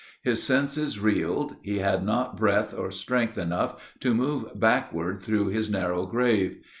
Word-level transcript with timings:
His 0.23 0.41
senses 0.41 0.99
reeled; 0.99 1.57
he 1.61 1.77
had 1.77 2.03
not 2.03 2.35
breath 2.35 2.73
or 2.73 2.89
strength 2.89 3.37
enough 3.37 3.93
to 3.99 4.15
move 4.15 4.59
backward 4.59 5.21
through 5.21 5.49
his 5.49 5.69
narrow 5.69 6.07
grave. 6.07 6.57